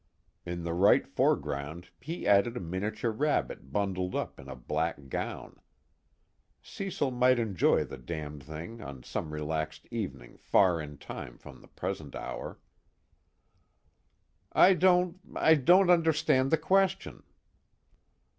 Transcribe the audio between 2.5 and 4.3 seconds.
a miniature rabbit bundled